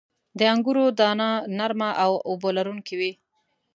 •د 0.39 0.39
انګورو 0.53 0.85
دانه 0.99 1.29
نرمه 1.57 1.89
او 2.03 2.11
اوبه 2.29 2.49
لرونکې 2.57 2.95
وي. 2.99 3.11